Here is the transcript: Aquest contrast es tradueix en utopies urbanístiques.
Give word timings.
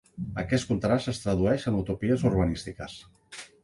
Aquest 0.43 0.65
contrast 0.69 1.11
es 1.13 1.21
tradueix 1.27 1.69
en 1.73 1.79
utopies 1.83 2.27
urbanístiques. 2.35 3.01